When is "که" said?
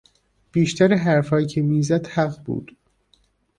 1.47-1.61